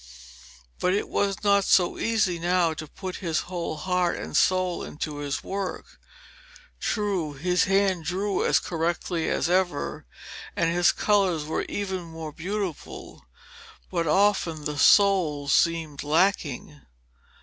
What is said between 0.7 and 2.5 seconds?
But it was not so easy